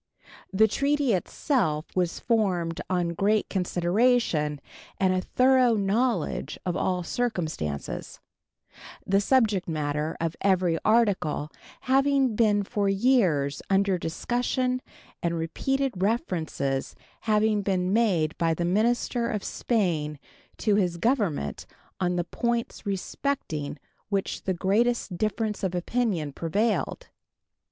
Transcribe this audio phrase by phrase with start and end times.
[0.51, 4.59] The treaty itself was formed on great consideration
[4.99, 8.19] and a thorough knowledge of all circumstances,
[9.05, 11.51] the subject matter of every article
[11.81, 14.81] having been for years under discussion
[15.21, 20.17] and repeated references having been made by the minister of Spain
[20.57, 21.67] to his Government
[21.99, 23.77] on the points respecting
[24.09, 27.09] which the greatest difference of opinion prevailed.